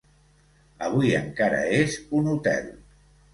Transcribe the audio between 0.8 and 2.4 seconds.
Avui encara és un